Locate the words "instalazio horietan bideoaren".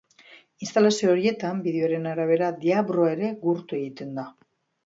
0.67-2.09